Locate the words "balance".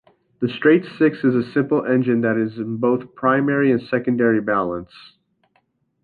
4.41-4.89